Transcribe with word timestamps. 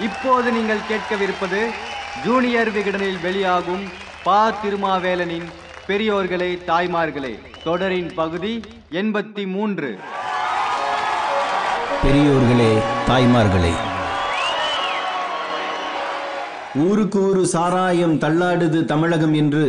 இப்போது 0.00 0.52
நீங்கள் 0.52 0.80
கேட்கவிருப்பது 0.88 1.66
ஜூனியர் 2.24 2.72
விகடனில் 2.72 3.20
வெளியாகும் 3.20 3.82
பா 4.24 4.60
திருமாவேலனின் 4.62 5.48
பெரியோர்களே 5.88 6.58
தாய்மார்களே 6.66 7.38
தொடரின் 7.64 8.14
பகுதி 8.14 8.60
எண்பத்தி 8.90 9.46
மூன்று. 9.46 9.98
பெரியோர்களே 12.04 12.82
தாய்மார்களே. 13.08 13.72
ஊருக்கு 16.74 17.28
ஊரு 17.28 17.46
சாராயம் 17.46 18.18
தள்ளாடுது 18.18 18.84
தமிழகம் 18.84 19.34
என்று 19.34 19.66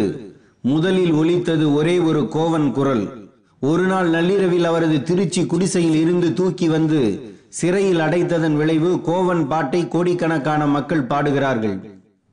முதலில் 0.61 1.11
ஒலித்தது 1.11 1.73
ஒரே 1.73 1.99
ஒரு 1.99 2.27
கோவன் 2.31 2.71
குரல். 2.71 3.29
ஒரு 3.59 3.83
நாள் 3.83 4.09
நள்ளிரவில் 4.09 4.65
அவரது 4.65 5.03
திருச்சி 5.03 5.45
குடிசையில் 5.45 6.01
இருந்து 6.01 6.33
தூக்கி 6.33 6.67
வந்து 6.67 7.37
சிறையில் 7.53 7.99
அடைத்ததன் 7.99 8.55
விளைவு 8.55 9.01
கோவன் 9.05 9.47
பாட்டை 9.47 9.87
கோடிக்கணக்கான 9.87 10.67
மக்கள் 10.67 11.03
பாடுகிறார்கள். 11.03 11.77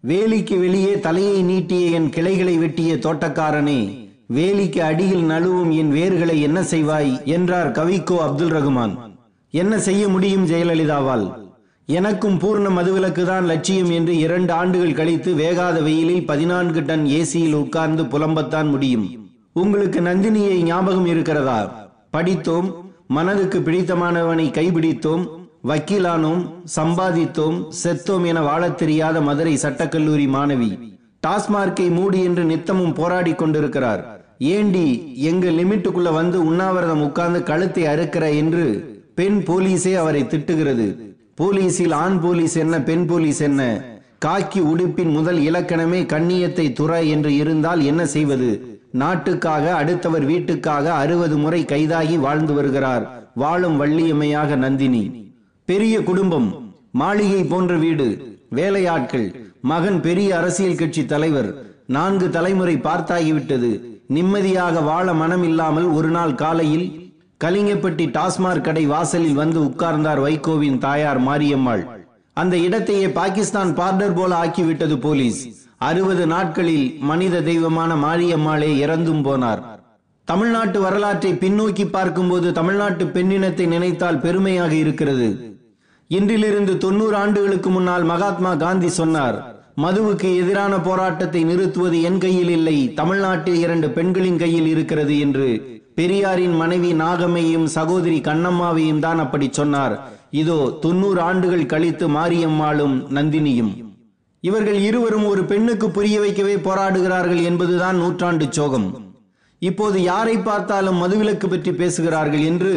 வேலிக்கு 0.05 0.59
வெளியே 0.59 1.01
தலையை 1.01 1.43
நீட்டிய 1.43 1.87
என் 1.91 2.11
கிளைகளை 2.11 2.57
வெட்டிய 2.57 2.95
தோட்டக்காரனே 2.97 3.81
வேலிக்கு 4.35 4.79
அடியில் 4.79 5.25
நழுவும் 5.31 5.73
என் 5.81 5.93
வேர்களை 5.93 6.41
என்ன 6.41 6.61
செய்வாய்? 6.63 7.25
என்றார் 7.25 7.71
கவிக்கோ 7.71 8.17
அப்துல் 8.27 8.55
ரகுமான். 8.57 8.95
என்ன 9.51 9.79
செய்ய 9.79 10.09
முடியும் 10.09 10.47
ஜெயலலிதாவால்? 10.47 11.27
எனக்கும் 11.87 12.39
பூர்ண 12.39 12.69
மதுவிலக்கு 12.71 13.25
தான் 13.25 13.45
லட்சியம் 13.45 13.91
என்று 13.91 14.19
இரண்டு 14.19 14.53
ஆண்டுகள் 14.53 14.95
கழித்து 14.95 15.33
வேகாத 15.35 15.83
வெயிலில் 15.83 16.27
பதினான்கு 16.27 16.83
டன் 16.83 17.05
ஏசியில் 17.05 17.53
உட்கார்ந்து 17.53 18.03
புலம்பத்தான் 18.05 18.69
முடியும். 18.69 19.07
உங்களுக்கு 19.53 20.01
நந்தினியை 20.01 20.57
ஞாபகம் 20.63 21.07
இருக்கிறதா? 21.07 21.61
படித்தோம். 22.11 22.86
மனதுக்கு 23.09 23.59
பிடித்தமானவனை 23.59 24.51
கைபிடித்தோம் 24.51 25.25
வக்கீலானோம் 25.65 26.43
சம்பாதித்தோம் 26.77 27.65
செத்தோம் 27.83 28.27
என 28.27 28.41
வாழத் 28.41 28.79
தெரியாத 28.79 29.21
மதுரை 29.21 29.59
சட்டக்கல்லூரி 29.63 30.27
மாணவி. 30.29 30.99
டாஸ்மார்க்கை 31.27 31.91
மூடி 31.91 32.23
என்று 32.23 32.45
நித்தமும் 32.45 32.93
போராடி 32.93 33.35
கொண்டிருக்கிறார். 33.35 34.25
ஏண்டி 34.39 35.15
எங்க 35.17 35.49
லிமிட்டுக்குள்ள 35.49 36.13
வந்து 36.13 36.45
உண்ணாவிரதம் 36.45 37.03
உட்கார்ந்து 37.03 37.43
கழுத்தை 37.43 37.85
அறுக்கிற 37.85 38.37
என்று 38.37 38.95
பெண் 39.15 39.43
போலீஸே 39.47 39.95
அவரை 39.95 40.23
திட்டுகிறது. 40.23 41.15
போலீஸில் 41.41 41.95
ஆண் 41.95 42.21
போலீஸ் 42.21 42.57
என்ன 42.57 42.81
பெண் 42.81 43.07
போலீஸ் 43.07 43.41
என்ன? 43.41 43.85
காக்கி 44.25 44.61
உடுப்பின் 44.61 45.11
முதல் 45.11 45.39
இலக்கணமே 45.39 46.03
கண்ணியத்தை 46.05 46.67
துற 46.73 47.09
என்று 47.09 47.37
இருந்தால் 47.37 47.81
என்ன 47.81 48.07
செய்வது? 48.07 48.76
நாட்டுக்காக 49.03 49.65
அடுத்தவர் 49.81 50.25
வீட்டுக்காக 50.31 50.87
அறுபது 51.03 51.37
முறை 51.45 51.61
கைதாகி 51.73 52.17
வாழ்ந்து 52.27 52.53
வருகிறார் 52.59 53.05
வாழும் 53.43 53.77
வள்ளியம்மையாக 53.81 54.57
நந்தினி. 54.65 55.05
பெரிய 55.69 55.95
குடும்பம் 56.09 56.49
மாளிகை 57.01 57.43
போன்ற 57.53 57.73
வீடு 57.85 58.09
வேலையாட்கள் 58.59 59.27
மகன் 59.71 59.99
பெரிய 60.07 60.29
அரசியல் 60.39 60.79
கட்சி 60.81 61.03
தலைவர் 61.13 61.51
நான்கு 61.97 62.27
தலைமுறை 62.37 62.77
பார்த்தாகிவிட்டது. 62.87 63.71
நிம்மதியாக 64.17 64.81
வாழ 64.91 65.07
மனம் 65.23 65.45
இல்லாமல் 65.49 65.89
ஒரு 65.99 66.11
நாள் 66.17 66.35
காலையில் 66.43 66.87
கலிங்கப்பட்டி 67.41 68.05
டாஸ்மாக் 68.17 68.65
கடை 68.67 68.85
வாசலில் 68.93 69.39
வந்து 69.41 69.59
உட்கார்ந்தார் 69.65 70.21
வைகோவின் 70.27 70.79
தாயார் 70.85 71.21
மாரியம்மாள். 71.29 71.85
அந்த 72.37 72.55
இடத்தையே 72.67 73.09
பாகிஸ்தான் 73.19 73.73
பார்டர் 73.81 74.17
போல 74.19 74.33
ஆக்கிவிட்டது 74.45 74.97
போலீஸ். 75.07 75.41
அறுபது 75.81 76.25
நாட்களில் 76.27 76.87
மனித 77.09 77.41
தெய்வமான 77.49 77.91
மாரியம்மாளே 78.05 78.71
இறந்தும் 78.85 79.25
போனார். 79.27 79.61
தமிழ்நாட்டு 80.29 80.79
வரலாற்றை 80.85 81.33
பின்னோக்கி 81.43 81.85
பார்க்கும்போது 81.97 82.49
தமிழ்நாட்டு 82.59 83.05
பெண்ணினத்தை 83.17 83.67
நினைத்தால் 83.75 84.23
பெருமையாக 84.25 84.73
இருக்கிறது. 84.83 85.29
இன்றிலிருந்து 86.11 86.73
தொண்ணூறு 86.85 87.17
ஆண்டுகளுக்கு 87.17 87.71
முன்னால் 87.71 88.05
மகாத்மா 88.13 88.53
காந்தி 88.65 88.91
சொன்னார் 89.01 89.39
மதுவுக்கு 89.85 90.29
எதிரான 90.43 90.75
போராட்டத்தை 90.87 91.41
நிறுத்துவது 91.49 91.97
என் 92.09 92.21
கையில் 92.25 92.53
இல்லை 92.59 92.77
தமிழ்நாட்டில் 93.01 93.59
இரண்டு 93.65 93.89
பெண்களின் 93.97 94.39
கையில் 94.43 94.69
இருக்கிறது 94.75 95.15
என்று 95.25 95.49
பெரியாரின் 95.99 96.55
மனைவி 96.61 96.93
நாகம்மையும் 97.03 97.67
சகோதரி 97.77 98.21
கண்ணம்மாவையும் 98.29 99.03
தான் 99.07 99.21
அப்படி 99.25 99.49
சொன்னார். 99.59 99.97
இதோ 100.43 100.59
தொண்ணூறு 100.85 101.21
ஆண்டுகள் 101.21 101.71
கழித்து 101.73 102.09
மாரியம்மாளும் 102.17 102.97
நந்தினியும். 103.19 103.75
இவர்கள் 104.43 104.79
இருவரும் 104.89 105.27
ஒரு 105.33 105.43
பெண்ணுக்கு 105.51 105.87
புரிய 105.91 106.17
வைக்கவே 106.21 106.55
போராடுகிறார்கள் 106.67 107.43
என்பதுதான் 107.43 107.97
நூற்றாண்டு 108.03 108.47
சோகம். 108.57 108.89
இப்போது 109.63 109.99
யாரை 110.03 110.37
பார்த்தாலும் 110.39 111.01
மதுவிலக்கு 111.03 111.47
பற்றி 111.49 111.73
பேசுகிறார்கள் 111.73 112.45
என்று 112.51 112.73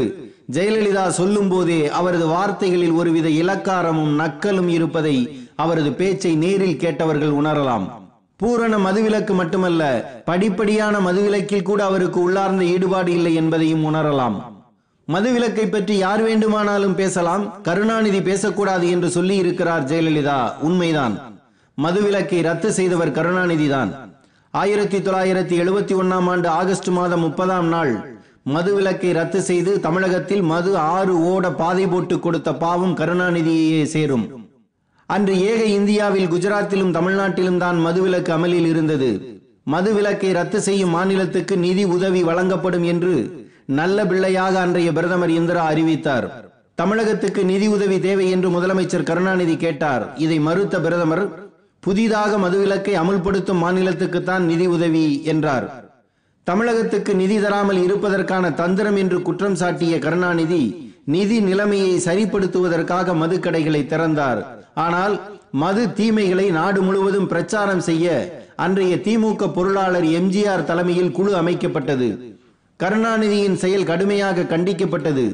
ஜெயலலிதா 0.56 1.06
சொல்லும் 1.18 1.50
போதே 1.50 1.80
அவரது 2.00 2.28
வார்த்தைகளில் 2.28 2.96
ஒருவித 3.00 3.28
இலக்காரமும் 3.42 4.14
நக்கலும் 4.22 4.69
இருப்பதை 4.78 5.16
அவரது 5.64 5.92
பேச்சை 6.00 6.31
நேரில் 6.44 6.80
கேட்டவர்கள் 6.84 7.34
உணரலாம். 7.40 7.86
பூரண 8.40 8.74
மதுவிலக்கு 8.78 9.34
மட்டுமல்ல 9.40 9.84
படிப்படியான 10.30 10.96
மதுவிலக்கில் 11.08 11.68
கூட 11.69 11.80
அவருக்கு 11.86 12.19
உள்ளார்ந்த 12.22 12.64
ஈடுபாடு 12.75 13.12
இல்லை 13.18 13.34
என்பதையும் 13.42 13.84
உணரலாம். 13.90 14.38
மதுவிலக்கை 15.08 15.66
பற்றி 15.69 15.98
யார் 15.98 16.22
வேண்டுமானாலும் 16.22 16.96
பேசலாம் 17.02 17.44
கருணாநிதி 17.68 18.22
பேசக்கூடாது 18.30 18.88
என்று 18.96 19.09
சொல்லி 19.18 19.36
இருக்கிறார் 19.44 19.88
ஜெயலலிதா 19.92 20.40
உண்மைதான். 20.68 21.16
மதுவிலக்கை 21.84 22.40
ரத்து 22.47 22.69
செய்தவர் 22.78 23.16
கருணாநிதி 23.17 23.67
தான் 23.73 23.91
ஆயிரத்தி 24.53 24.97
தொள்ளாயிரத்தி 25.06 25.56
எழுபத்தி 25.63 25.94
ஒன்னாம் 26.01 26.28
ஆண்டு 26.31 26.47
ஆகஸ்ட் 26.59 26.90
மாதம் 26.97 27.23
முப்பதாம் 27.25 27.67
நாள் 27.73 27.91
மதுவிலக்கை 28.56 29.12
ரத்து 29.17 29.40
செய்து 29.50 29.72
தமிழகத்தில் 29.85 30.44
மது 30.51 30.72
ஆறு 30.95 31.13
ஓட 31.31 31.45
பாதை 31.62 31.85
போட்டு 31.91 32.16
கொடுத்த 32.19 32.50
பாவம் 32.63 32.95
கருணாநிதியே 33.00 33.81
சேரும். 33.94 34.25
அன்று 35.09 35.34
ஏக 35.51 35.62
இந்தியாவில் 35.79 36.31
குஜராத்திலும் 36.34 36.95
தமிழ்நாட்டிலும் 36.97 37.59
தான் 37.63 37.78
மதுவிலக்கு 37.85 38.31
அமலில் 38.38 38.69
இருந்தது. 38.72 39.12
மதுவிலக்கை 39.73 40.31
ரத்து 40.39 40.62
செய்யும் 40.68 40.95
மாநிலத்துக்கு 40.97 41.57
நிதி 41.66 41.84
உதவி 41.95 42.23
வழங்கப்படும் 42.29 42.85
என்று 42.94 43.13
நல்ல 43.79 44.06
பிள்ளையாக 44.12 44.53
அன்றைய 44.66 44.91
பிரதமர் 44.97 45.34
இந்திரா 45.39 45.63
அறிவித்தார். 45.73 46.28
தமிழகத்துக்கு 46.81 47.41
நிதி 47.51 47.68
உதவி 47.75 48.00
தேவை 48.07 48.25
என்று 48.35 48.50
முதலமைச்சர் 48.56 49.07
கருணாநிதி 49.12 49.56
கேட்டார். 49.66 50.06
இதை 50.25 50.39
மறுத்த 50.47 50.75
பிரதமர் 50.88 51.23
புதிதாக 51.84 52.31
மதுவிலக்கை 52.38 52.94
அமுல்படுத்தும் 53.01 53.62
மாநிலத்துக்குத்தான் 53.63 54.44
நிதி 54.51 54.66
உதவி 54.75 55.06
என்றார். 55.34 55.67
தமிழகத்துக்கு 56.47 57.12
நிதி 57.22 57.38
தராமல் 57.44 57.79
இருப்பதற்கான 57.85 58.45
தந்திரம் 58.62 58.97
என்று 59.03 59.17
குற்றம் 59.28 59.57
சாட்டிய 59.62 59.94
கருணாநிதி 60.06 60.63
நிதி 61.16 61.38
நிலைமையை 61.39 61.94
சரிப்படுத்துவதற்காக 62.07 63.13
மதுக்கடைகளை 63.22 63.81
திறந்தார். 63.85 64.41
ஆனால் 64.85 65.16
மது 65.62 65.84
தீமைகளை 66.00 66.47
நாடு 66.59 66.79
முழுவதும் 66.88 67.29
பிரச்சாரம் 67.31 67.84
செய்ய 67.89 68.07
அன்றைய 68.66 68.95
திமுக 69.06 69.47
பொருளாளர் 69.57 70.07
எம்ஜிஆர் 70.19 70.68
தலைமையில் 70.69 71.16
குழு 71.18 71.31
அமைக்கப்பட்டது. 71.41 72.09
கருணாநிதியின் 72.79 73.59
செயல் 73.63 73.89
கடுமையாக 73.91 74.47
கண்டிக்கப்பட்டது. 74.51 75.25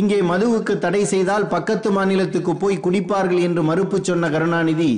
இங்கே 0.00 0.18
மதுவுக்கு 0.30 0.74
தடை 0.78 1.02
செய்தால் 1.12 1.46
பக்கத்து 1.54 1.90
மாநிலத்துக்கு 1.96 2.52
போய் 2.62 2.84
குடிப்பார்கள் 2.84 3.42
என்று 3.46 3.62
மறுப்பு 3.70 3.98
சொன்ன 4.08 4.30
கருணாநிதி 4.34 4.92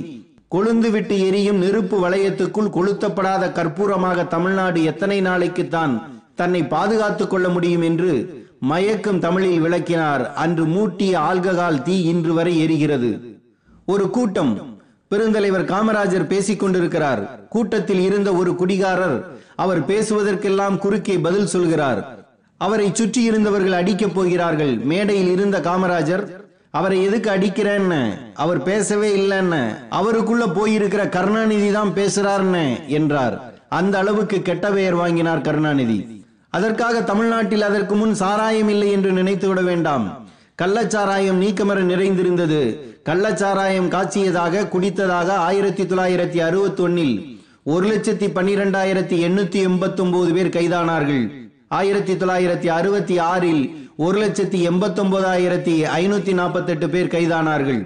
கொழுந்து 0.53 0.89
விட்டு 0.91 1.25
எரியும் 1.27 1.57
நெருப்பு 1.57 2.09
வளையத்துக்குள் 2.09 2.73
கொளுத்தப்படாத 2.77 3.43
கற்பூரமாக 3.51 4.27
தமிழ்நாடு 4.27 4.83
எத்தனை 4.83 5.21
நாளைக்கு 5.21 5.67
தான் 5.67 6.21
தன்னை 6.35 6.63
பாதுகாத்துக் 6.63 7.29
கொள்ள 7.29 7.49
முடியும் 7.49 7.81
என்று 7.81 8.11
மயக்கும் 8.59 9.19
தமிழில் 9.19 9.59
விளக்கினார். 9.59 10.33
அன்று 10.33 10.65
மூட்டிய 10.65 11.19
ஆல்ககால் 11.19 11.81
தீ 11.81 12.01
இன்று 12.01 12.33
வரை 12.33 12.53
எரிகிறது. 12.65 13.37
ஒரு 13.85 14.09
கூட்டம் 14.09 14.81
பெருந்தலைவர் 15.11 15.65
காமராஜர் 15.65 16.27
பேசிக் 16.27 16.59
கொண்டிருக்கிறார். 16.59 17.47
கூட்டத்தில் 17.47 17.99
இருந்த 17.99 18.33
ஒரு 18.33 18.55
குடிகாரர் 18.55 19.17
அவர் 19.55 19.85
பேசுவதற்கெல்லாம் 19.85 20.77
குறுக்கே 20.77 21.17
பதில் 21.17 21.47
சொல்கிறார். 21.47 22.25
அவரை 22.57 22.89
சுற்றி 22.93 23.23
இருந்தவர்கள் 23.23 23.83
அடிக்கப் 23.83 24.15
போகிறார்கள். 24.15 24.77
மேடையில் 24.77 25.31
இருந்த 25.31 25.59
காமராஜர் 25.59 26.42
அவரை 26.75 27.03
எதுக்கு 27.03 27.29
அடிக்கிறேன்னு? 27.31 28.17
அவர் 28.33 28.63
பேசவே 28.63 29.15
இல்லைன்னு. 29.15 29.75
அவருக்குள்ள 29.89 30.45
போயிருக்கிற 30.45 31.09
கருணாநிதி 31.09 31.71
தான் 31.71 31.91
பேசுறாருன்னு 31.95 32.87
என்றார். 32.87 33.53
அந்த 33.69 33.97
அளவுக்கு 33.97 34.41
கெட்ட 34.41 34.71
பெயர் 34.71 34.93
வாங்கினார் 34.93 35.41
கருணாநிதி. 35.41 36.25
அதற்காக 36.49 37.01
தமிழ்நாட்டில் 37.01 37.61
அதற்கு 37.61 37.95
முன் 37.95 38.13
சாராயம் 38.13 38.69
இல்லை 38.69 38.91
என்று 38.91 39.11
நினைத்து 39.11 39.47
விட 39.47 39.61
வேண்டாம். 39.61 40.27
கள்ளச்சாராயம் 40.61 41.41
நீக்கமர 41.41 41.79
நிறைந்திருந்தது. 41.79 42.93
கள்ளச்சாராயம் 43.05 43.87
காய்ச்சியதாக 43.87 44.65
குடித்ததாக 44.65 45.27
ஆயிரத்தி 45.27 45.83
தொள்ளாயிரத்தி 45.83 46.37
அறுபத்தி 46.37 46.83
ஒன்னில் 46.83 47.39
ஒரு 47.63 47.87
லட்சத்தி 47.87 48.27
பன்னிரெண்டாயிரத்தி 48.37 49.15
எண்ணூத்தி 49.29 49.69
எண்பத்தி 49.69 49.99
ஒன்பது 49.99 50.33
பேர் 50.33 50.49
கைதானார்கள். 50.49 51.31
ஆயிரத்தி 51.67 52.13
தொள்ளாயிரத்தி 52.13 52.67
அறுபத்தி 52.67 53.17
ஆறில் 53.17 53.82
ஒரு 53.97 54.17
லட்சத்தி 54.21 54.59
எண்பத்தி 54.69 54.99
ஒன்பதாயிரத்தி 55.01 55.73
ஐநூத்தி 55.95 56.33
நாற்பத்தெட்டு 56.37 56.87
பேர் 56.93 57.11
கைதானார்கள். 57.15 57.81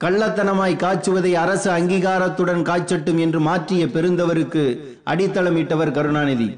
கள்ளத்தனமாய் 0.00 0.74
காய்ச்சுவதை 0.82 1.30
அரசு 1.42 1.68
அங்கீகாரத்துடன் 1.76 2.60
காய்ச்சட்டும் 2.68 3.20
என்று 3.24 3.40
மாற்றிய 3.46 3.84
பெருந்தவருக்கு 3.94 4.64
அடித்தளமிட்டவர் 5.12 5.92
கருணாநிதி. 5.98 6.48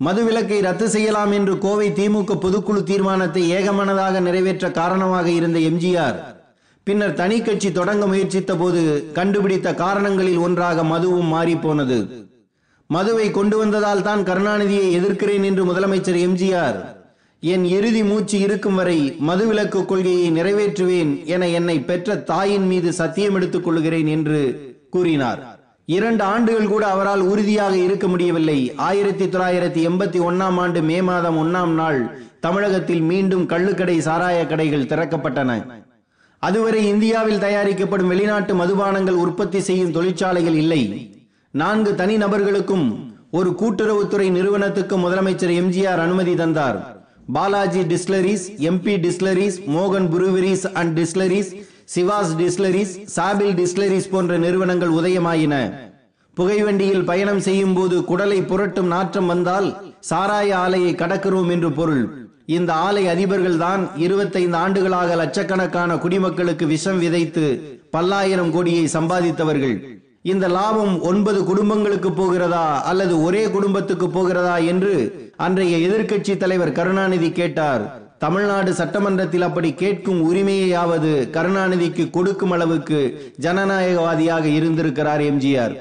மதுவிலக்கை 0.00 0.60
ரத்து 0.66 0.86
செய்யலாம் 0.94 1.32
என்று 1.38 1.58
கோவை 1.64 1.88
திமுக 1.98 2.36
பொதுக்குழு 2.44 2.82
தீர்மானத்தை 2.90 3.42
ஏகமனதாக 3.58 4.22
நிறைவேற்ற 4.28 4.70
காரணமாக 4.80 5.28
இருந்த 5.30 5.58
எம்ஜிஆர் 5.70 6.18
பின்னர் 6.86 7.18
தனி 7.20 7.38
கட்சி 7.40 7.68
தொடங்க 7.72 8.06
முயற்சித்த 8.12 8.52
போது 8.62 8.80
கண்டுபிடித்த 9.18 9.74
காரணங்களில் 9.84 10.42
ஒன்றாக 10.46 10.82
மதுவும் 10.94 11.30
மாறிப்போனது. 11.34 12.00
மதுவை 12.90 13.28
கொண்டு 13.30 13.56
வந்ததால் 13.62 14.06
தான் 14.08 14.26
கருணாநிதியை 14.30 14.88
எதிர்க்கிறேன் 14.98 15.46
என்று 15.50 15.64
முதலமைச்சர் 15.70 16.20
எம்ஜிஆர் 16.26 16.80
என் 17.44 17.64
இறுதி 17.64 18.04
மூச்சு 18.04 18.38
இருக்கும் 18.38 18.74
வரை 18.74 19.16
மதுவிலக்கு 19.28 19.84
கொள்கையை 19.84 20.32
நிறைவேற்றுவேன் 20.32 21.24
என 21.24 21.48
என்னை 21.48 21.80
பெற்ற 21.80 22.16
தாயின் 22.16 22.66
மீது 22.66 22.92
சத்தியம் 22.92 23.34
எடுத்துக் 23.34 23.64
கொள்கிறேன் 23.64 24.06
என்று 24.06 24.40
கூறினார். 24.90 25.58
இரண்டு 25.86 26.22
ஆண்டுகள் 26.22 26.66
கூட 26.66 26.86
அவரால் 26.86 27.20
உறுதியாக 27.20 27.76
இருக்க 27.76 28.08
முடியவில்லை. 28.08 28.72
ஆயிரத்தி 28.74 29.24
தொள்ளாயிரத்தி 29.24 29.88
எண்பத்தி 29.88 30.20
ஒன்னாம் 30.28 30.58
ஆண்டு 30.58 30.82
மே 30.82 31.02
மாதம் 31.02 31.38
ஒன்னாம் 31.42 31.70
நாள் 31.70 32.16
தமிழகத்தில் 32.40 33.00
மீண்டும் 33.00 33.46
கள்ளுக்கடை 33.46 33.98
சாராய 33.98 34.46
கடைகள் 34.46 34.86
திறக்கப்பட்டன. 34.86 35.66
அதுவரை 36.38 36.86
இந்தியாவில் 36.86 37.38
தயாரிக்கப்படும் 37.38 38.08
வெளிநாட்டு 38.08 38.54
மதுபானங்கள் 38.54 39.20
உற்பத்தி 39.26 39.60
செய்யும் 39.60 39.92
தொழிற்சாலைகள் 39.92 40.54
இல்லை. 40.54 41.10
நான்கு 41.50 41.94
தனி 41.94 42.16
நபர்களுக்கும் 42.16 43.14
ஒரு 43.30 43.50
கூட்டுறவுத்துறை 43.50 44.30
நிறுவனத்துக்கும் 44.30 45.04
முதலமைச்சர் 45.04 45.60
எம்ஜிஆர் 45.60 46.04
அனுமதி 46.08 46.34
தந்தார். 46.34 47.00
பாலாஜி 47.34 47.82
டிஸ்லரிஸ் 47.90 48.44
எம்பி 48.68 48.94
டிஸ்லரிஸ் 49.04 49.56
மோகன் 49.74 50.08
breweries 50.14 50.64
and 50.80 50.92
distilleries 50.98 51.50
Chivas 51.94 52.32
distilleries 52.40 52.92
சாபில் 53.16 53.54
distilleries 53.60 54.08
போன்ற 54.10 54.32
நிறுவனங்கள் 54.44 54.92
உதயமாயின. 54.98 55.54
புகைவண்டியில் 56.36 57.06
பயணம் 57.10 57.40
செய்யும் 57.46 57.74
போது 57.74 57.96
குடலை 58.10 58.38
புரட்டும் 58.50 58.90
நாற்றம் 58.94 59.26
வந்தால் 59.26 59.68
சாராய 60.10 60.50
ஆலையை 60.64 60.92
கடக்கிறோம் 61.02 61.50
என்று 61.50 61.70
பொருள். 61.72 62.04
இந்த 62.56 62.70
ஆலை 62.86 63.04
அதிபர்கள் 63.14 63.56
தான் 63.56 63.82
இருபத்தைந்து 63.96 64.58
ஆண்டுகளாக 64.64 65.16
லட்சக்கணக்கான 65.22 65.96
குடிமக்களுக்கு 66.04 66.66
விஷம் 66.66 66.98
விதைத்து 66.98 67.46
பல்லாயிரம் 67.90 68.52
கோடியை 68.56 68.84
சம்பாதித்தவர்கள். 68.96 69.76
இந்த 70.24 70.48
லாபம் 70.48 71.02
ஒன்பது 71.02 71.44
குடும்பங்களுக்கு 71.44 72.12
போகிறதா 72.12 72.82
அல்லது 72.82 73.22
ஒரே 73.22 73.50
குடும்பத்துக்கு 73.50 74.08
போகிறதா 74.08 74.56
என்று 74.56 74.92
அன்றைய 75.36 75.88
எதிர்க்கட்சி 75.88 76.36
தலைவர் 76.36 76.72
கருணாநிதி 76.72 77.32
கேட்டார். 77.32 78.00
தமிழ்நாடு 78.18 78.74
சட்டமன்றத்தில் 78.74 79.42
அப்படி 79.42 79.74
கேட்கும் 79.74 80.32
உரிமையாவது 80.32 81.30
கருணாநிதிக்கு 81.30 82.10
கொடுக்கும் 82.10 82.50
அளவுக்கு 82.50 83.32
ஜனநாயகவாதியாக 83.40 84.44
இருந்திருக்கிறார் 84.44 85.20
எம்ஜிஆர். 85.20 85.74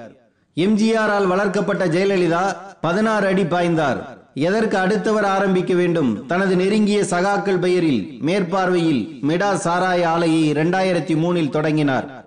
எம்ஜிஆரால் 0.55 1.27
வளர்க்கப்பட்ட 1.27 1.85
ஜெயலலிதா 1.87 2.55
பதினாறு 2.81 3.27
அடி 3.27 3.43
பாய்ந்தார். 3.43 4.01
எதற்கு 4.33 4.77
அடுத்தவர் 4.77 5.23
ஆரம்பிக்க 5.23 5.73
வேண்டும்? 5.73 6.25
தனது 6.25 6.55
நெருங்கிய 6.55 7.01
சகாக்கள் 7.01 7.59
பெயரில் 7.59 8.19
மேற்பார்வையில் 8.21 9.21
மெடா 9.27 9.53
சாராய 9.53 10.03
ஆலையை 10.15 10.43
இரண்டாயிரத்தி 10.53 11.15
மூணில் 11.23 11.49
தொடங்கினார். 11.49 12.20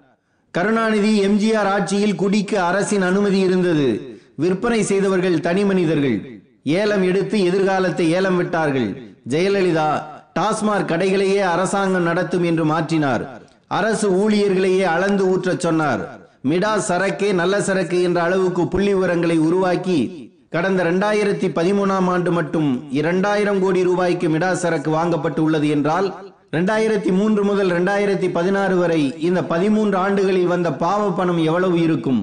கருணாநிதி 0.56 1.12
எம்ஜிஆர் 1.26 1.68
ஆட்சியில் 1.74 2.16
குடிக்க 2.16 2.64
அரசின் 2.64 3.02
அனுமதி 3.02 3.38
இருந்தது. 3.38 3.86
விற்பனை 4.42 4.82
செய்தவர்கள் 4.82 5.40
தனி 5.40 5.64
மனிதர்கள். 5.64 6.18
ஏலம் 6.80 7.02
எடுத்து 7.02 7.44
எதிர்காலத்தை 7.44 8.10
ஏலம் 8.10 8.36
விட்டார்கள். 8.36 8.88
ஜெயலலிதா 9.28 9.88
டாஸ்மாக் 10.38 10.90
கடைகளையே 10.90 11.40
அரசாங்கம் 11.54 12.02
நடத்தும் 12.02 12.44
என்று 12.44 12.64
மாற்றினார். 12.64 13.24
அரசு 13.66 14.08
ஊழியர்களையே 14.22 14.84
அளந்து 14.94 15.24
ஊற்றச் 15.32 15.64
சொன்னார். 15.66 16.02
மிடா 16.50 16.72
சரக்கே 16.88 17.32
நல்ல 17.32 17.62
சரக்கு 17.62 18.02
என்ற 18.02 18.22
அளவுக்கு 18.22 18.68
புள்ளி 18.68 18.94
விவரங்களை 18.94 19.38
உருவாக்கி 19.38 19.98
கடந்த 20.50 20.80
இரண்டாயிரத்தி 20.84 21.48
பதிமூணாம் 21.58 22.08
ஆண்டு 22.14 22.32
மட்டும் 22.32 22.68
இரண்டாயிரம் 22.90 23.60
கோடி 23.60 23.82
ரூபாய்க்கு 23.82 24.28
மிடா 24.28 24.52
சரக்கு 24.52 24.90
வாங்கப்பட்டு 24.90 25.40
உள்ளது 25.40 25.68
என்றால் 25.68 26.08
ரெண்டாயிரத்தி 26.54 27.10
மூன்று 27.18 27.42
முதல் 27.44 27.70
ரெண்டாயிரத்தி 27.70 28.26
பதினாறு 28.32 28.74
வரை 28.76 29.00
இந்த 29.28 29.40
பதிமூன்று 29.44 29.96
ஆண்டுகளில் 29.96 30.50
வந்த 30.52 30.68
பாவ 30.82 31.12
பணம் 31.12 31.40
எவ்வளவு 31.44 31.76
இருக்கும்? 31.82 32.20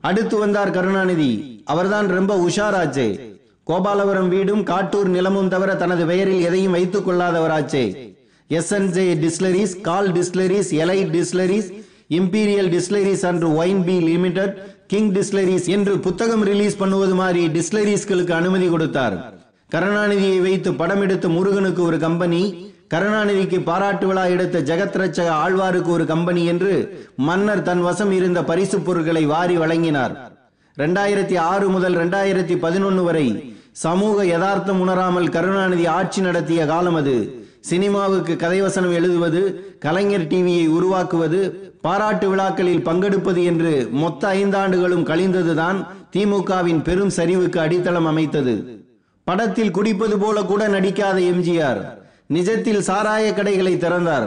அடுத்து 0.00 0.36
வந்தார் 0.38 0.70
கருணாநிதி. 0.70 1.30
அவர்தான் 1.64 2.08
ரொம்ப 2.16 2.32
உஷாராச்சே. 2.46 3.08
கோபாலபுரம் 3.70 4.28
வீடும் 4.28 4.62
காட்டூர் 4.64 5.08
நிலமும் 5.16 5.48
தவிர 5.48 5.74
தனது 5.76 6.06
பெயரில் 6.06 6.44
எதையும் 6.48 6.76
வைத்துக் 6.76 7.08
கொள்ளாதவராச்சே. 7.08 7.84
எஸ் 8.58 8.72
என் 8.76 8.88
ஜே 8.96 9.06
டிஸ்லரிஸ் 9.24 9.74
கால் 9.88 10.08
Distilleries 10.18 10.70
Elite 10.84 11.10
Distilleries 11.16 11.68
Imperial 12.18 12.70
Distilleries 12.76 13.24
அன்று 13.30 13.48
Wine 13.62 13.84
P 13.84 13.96
Limited 14.10 14.54
King 14.86 15.10
Distilleries 15.12 15.68
என்று 15.76 15.98
புத்தகம் 16.06 16.44
ரிலீஸ் 16.50 16.80
பண்ணுவது 16.84 17.14
மாதிரி 17.14 17.42
டிஸ்லரிஸ்களுக்கு 17.58 18.34
அனுமதி 18.40 18.68
கொடுத்தார். 18.68 19.18
கருணாநிதியை 19.74 20.40
வைத்து 20.46 20.72
படம் 20.74 21.00
எடுத்த 21.00 21.28
முருகனுக்கு 21.28 21.82
ஒரு 21.82 21.98
கம்பெனி 21.98 22.42
கருணாநிதிக்கு 22.94 23.64
பாராட்டு 23.64 24.06
விழா 24.06 24.24
எடுத்த 24.24 24.60
ஜெகத் 24.60 25.20
ஆழ்வாருக்கு 25.44 25.90
ஒரு 25.96 26.06
கம்பெனி 26.06 26.44
என்று 26.44 27.06
மன்னர் 27.16 27.62
தன் 27.62 27.82
வசம் 27.82 28.12
இருந்த 28.12 28.44
பரிசு 28.44 28.80
பொருட்களை 28.80 29.24
வாரி 29.24 29.58
வழங்கினார். 29.58 30.14
இரண்டாயிரத்தி 30.76 31.38
ஆறு 31.38 31.68
முதல் 31.68 31.96
இரண்டாயிரத்தி 31.96 32.54
பதினொன்னு 32.64 33.02
வரை 33.02 33.56
சமூக 33.72 34.24
யதார்த்தம் 34.26 34.80
உணராமல் 34.80 35.28
கருணாநிதி 35.28 35.86
ஆட்சி 35.86 36.20
நடத்திய 36.20 36.66
காலம் 36.66 36.94
அது. 36.94 37.16
சினிமாவுக்கு 37.60 38.34
கதைவசனம் 38.34 38.92
எழுதுவது 38.92 39.42
கலைஞர் 39.80 40.26
டிவியை 40.26 40.66
உருவாக்குவது 40.68 41.72
பாராட்டு 41.82 42.28
விழாக்களில் 42.28 42.86
பங்கெடுப்பது 42.86 43.44
என்று 43.44 43.88
மொத்த 43.90 44.28
ஐந்தாண்டுகளும் 44.34 45.08
கழிந்ததுதான் 45.10 45.86
திமுகவின் 46.16 46.82
பெரும் 46.82 47.14
சரிவுக்கு 47.16 47.58
அடித்தளம் 47.58 48.06
அமைத்தது. 48.06 48.56
படத்தில் 49.24 49.70
குடிப்பது 49.70 50.18
போல 50.18 50.42
கூட 50.42 50.68
நடிக்காத 50.68 51.18
எம்ஜிஆர் 51.34 51.84
நிஜத்தில் 52.30 52.82
சாராய 52.88 53.26
கடைகளை 53.34 53.74
திறந்தார். 53.78 54.26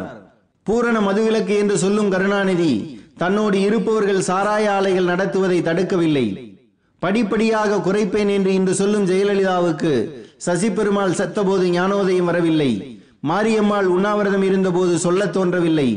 பூரண 0.67 0.97
மதுவிலக்கு 0.99 1.53
என்று 1.61 1.75
சொல்லும் 1.77 2.11
கருணாநிதி 2.13 2.71
தன்னோடு 3.21 3.57
இருப்பவர்கள் 3.61 4.21
சாராய 4.27 4.65
ஆலைகள் 4.75 5.09
நடத்துவதை 5.11 5.59
தடுக்கவில்லை. 5.61 6.27
படிப்படியாக 7.01 7.81
குறைப்பேன் 7.87 8.31
என்று 8.37 8.51
இன்று 8.53 8.73
சொல்லும் 8.81 9.07
ஜெயலலிதாவுக்கு 9.09 9.91
சசி 10.45 10.69
பெருமாள் 10.69 11.17
செத்தபோது 11.19 11.65
ஞானோதயம் 11.77 12.29
வரவில்லை. 12.29 12.71
மாரியம்மாள் 13.29 13.87
உண்ணாவிரதம் 13.95 14.45
இருந்தபோது 14.49 14.93
சொல்ல 15.05 15.21
தோன்றவில்லை. 15.37 15.89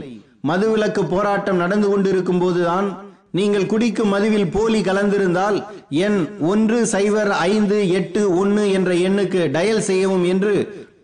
மதுவிலக்கு 0.51 1.03
போராட்டம் 1.15 1.63
நடந்து 1.65 1.89
கொண்டிருக்கும் 1.89 2.41
போதுதான் 2.45 2.87
நீங்கள் 3.39 3.71
குடிக்கும் 3.73 4.13
மதுவில் 4.15 4.53
போலி 4.55 4.81
கலந்திருந்தால் 4.81 5.59
எண் 6.07 6.19
ஒன்று 6.51 6.79
சைபர் 6.93 7.31
ஐந்து 7.51 7.77
எட்டு 7.99 8.23
ஒன்னு 8.41 8.65
என்ற 8.79 8.91
எண்ணுக்கு 9.07 9.43
டயல் 9.55 9.87
செய்யவும் 9.89 10.25
என்று 10.33 10.55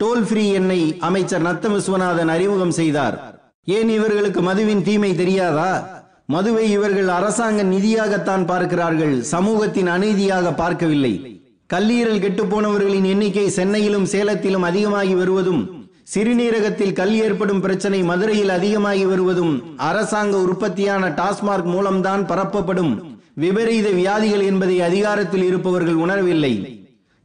டோல் 0.01 0.25
ஃப்ரீ 0.25 0.49
எண்ணை 0.49 0.97
அமைச்சர் 0.99 1.41
நத்தம் 1.41 1.79
விஸ்வநாதன் 1.79 2.29
அறிமுகம் 2.29 2.71
செய்தார். 2.71 3.41
ஏன் 3.65 3.89
இவர்களுக்கு 3.89 4.41
மதுவின் 4.41 4.83
தீமை 4.83 5.15
தெரியாதா? 5.15 6.03
மதுவை 6.27 6.71
இவர்கள் 6.71 7.09
அரசாங்க 7.09 7.63
நிதியாகத்தான் 7.63 8.47
பார்க்கிறார்கள். 8.47 9.23
சமூகத்தின் 9.23 9.89
அநீதியாக 9.89 10.55
பார்க்கவில்லை. 10.55 11.43
கல்லீரல் 11.75 12.23
கெட்டுப்போனவர்களின் 12.25 13.05
எண்ணிக்கை 13.05 13.51
சென்னையிலும் 13.51 14.07
சேலத்திலும் 14.07 14.63
அதிகமாகி 14.63 15.15
வருவதும் 15.15 15.87
சிறுநீரகத்தில் 16.15 16.93
கல் 16.93 17.15
ஏற்படும் 17.15 17.61
பிரச்சனை 17.61 18.03
மதுரையில் 18.03 18.49
அதிகமாகி 18.49 19.05
வருவதும் 19.05 19.77
அரசாங்க 19.77 20.37
உற்பத்தியான 20.37 21.09
டாஸ்மார்க் 21.09 21.65
மூலம்தான் 21.65 22.27
பரப்பப்படும். 22.27 23.03
விபரீத 23.35 23.89
வியாதிகள் 23.91 24.41
என்பதை 24.41 24.81
அதிகாரத்தில் 24.81 25.43
இருப்பவர்கள் 25.43 25.95
உணரவில்லை. 25.95 26.78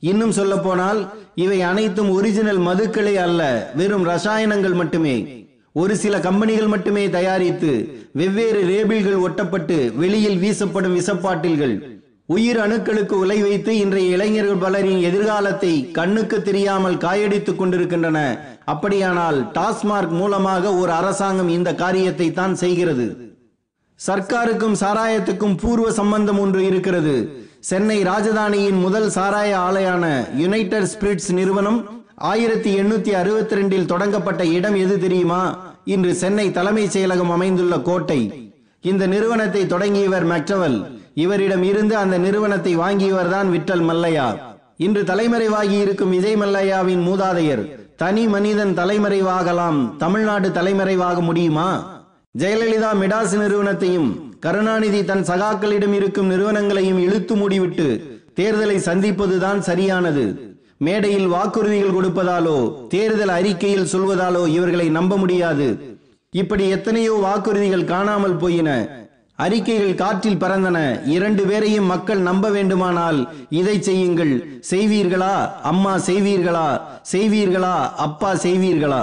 இன்னும் 0.10 0.36
சொல்ல 0.38 0.54
போனால் 0.58 1.00
இவை 1.44 1.58
அனைத்தும் 1.62 2.10
ஒரிஜினல் 2.10 2.62
மதுக்களே 2.68 3.16
அல்ல 3.26 3.42
வெறும் 3.80 4.06
ரசாயனங்கள் 4.12 4.76
மட்டுமே. 4.82 5.16
ஒரு 5.82 5.94
சில 6.02 6.16
கம்பெனிகள் 6.20 6.72
மட்டுமே 6.74 7.04
தயாரித்து 7.10 7.72
வெவ்வேறு 8.20 8.62
ரேபிள்கள் 8.72 9.24
ஒட்டப்பட்டு 9.26 9.78
வெளியில் 10.02 10.42
வீசப்படும் 10.44 10.98
விசப்பாட்டில்கள் 11.00 11.76
உயிர் 12.34 12.60
அணுக்களுக்கு 12.66 13.16
உலை 13.24 13.38
வைத்து 13.42 13.72
இன்றைய 13.78 14.14
இளைஞர்கள் 14.16 14.62
பலரின் 14.64 15.02
எதிர்காலத்தை 15.10 15.72
கண்ணுக்கு 15.98 16.38
தெரியாமல் 16.42 17.02
காயடித்துக் 17.06 17.60
கொண்டிருக்கின்றன. 17.60 18.20
அப்படியானால் 18.74 19.40
டாஸ்மார்க் 19.58 20.14
மூலமாக 20.20 20.74
ஒரு 20.82 20.92
அரசாங்கம் 20.92 21.52
இந்த 21.58 21.70
காரியத்தை 21.84 22.28
தான் 22.32 22.56
செய்கிறது. 22.56 23.08
சர்க்காருக்கும் 24.00 24.78
சாராயத்துக்கும் 24.84 25.58
பூர்வ 25.64 25.88
சம்பந்தம் 25.92 26.40
ஒன்று 26.40 26.62
இருக்கிறது. 26.66 27.16
சென்னை 27.64 28.04
ராஜதானியின் 28.04 28.80
முதல் 28.80 29.10
சாராய 29.10 29.52
ஆலையான 29.58 30.06
யுனைடெட் 30.36 30.88
ஸ்பிரிட்ஸ் 30.94 31.32
நிறுவனம் 31.32 31.78
ஆயிரத்தி 32.16 32.80
எண்ணூத்தி 32.80 33.10
அறுபத்தி 33.10 33.56
ரெண்டில் 33.56 33.86
தொடங்கப்பட்ட 33.86 34.46
இடம் 34.46 34.76
எது 34.76 35.00
தெரியுமா? 35.00 35.74
இன்று 35.84 36.16
சென்னை 36.16 36.52
தலைமைச் 36.52 36.98
செயலகம் 36.98 37.32
அமைந்துள்ள 37.32 37.80
கோட்டை. 37.80 38.52
இந்த 38.82 39.08
நிறுவனத்தை 39.08 39.68
தொடங்கியவர் 39.68 40.28
மெக்டவல். 40.28 40.78
இவரிடம் 41.14 41.64
இருந்து 41.64 41.98
அந்த 41.98 42.18
நிறுவனத்தை 42.18 42.78
வாங்கியவர் 42.78 43.30
தான் 43.30 43.52
விட்டல் 43.52 43.86
மல்லையா. 43.90 44.28
இன்று 44.78 45.04
தலைமறைவாகி 45.04 45.80
இருக்கும் 45.80 46.10
விஜய் 46.10 46.36
மல்லையாவின் 46.36 47.08
மூதாதையர் 47.08 47.64
தனி 47.96 48.28
மனிதன் 48.28 48.78
தலைமறைவாகலாம் 48.78 49.98
தமிழ்நாடு 49.98 50.52
தலைமறைவாக 50.52 51.22
முடியுமா? 51.22 51.70
ஜெயலலிதா 52.38 52.92
மிடாஸ் 53.00 53.36
நிறுவனத்தையும் 53.38 54.33
கருணாநிதி 54.44 55.06
தன் 55.06 55.22
சகாக்களிடம் 55.22 55.94
இருக்கும் 55.94 56.32
நிறுவனங்களையும் 56.32 56.98
இழுத்து 56.98 57.36
மூடிவிட்டு 57.36 57.88
தேர்தலை 58.40 58.78
சந்திப்பதுதான் 58.88 59.60
சரியானது. 59.60 60.24
மேடையில் 60.78 61.28
வாக்குறுதிகள் 61.28 61.96
கொடுப்பதாலோ 61.98 62.88
தேர்தல் 62.88 63.30
அறிக்கையில் 63.30 63.90
சொல்வதாலோ 63.92 64.48
இவர்களை 64.48 64.90
நம்ப 64.90 65.18
முடியாது. 65.18 65.68
இப்படி 66.30 66.70
எத்தனையோ 66.70 67.14
வாக்குறுதிகள் 67.24 67.90
காணாமல் 67.94 68.36
போயின. 68.36 68.70
அறிக்கைகள் 69.36 69.96
காற்றில் 69.96 70.42
பறந்தன. 70.44 70.78
இரண்டு 71.06 71.46
பேரையும் 71.46 71.86
மக்கள் 71.86 72.22
நம்ப 72.30 72.50
வேண்டுமானால் 72.50 73.20
இதை 73.50 73.82
செய்யுங்கள். 73.82 74.34
செய்வீர்களா? 74.72 75.36
அம்மா 75.64 75.96
செய்வீர்களா? 75.98 76.68
செய்வீர்களா? 77.14 77.76
அப்பா 78.08 78.32
செய்வீர்களா? 78.34 79.02